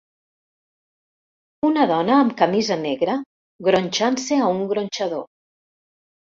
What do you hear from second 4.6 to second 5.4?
gronxador.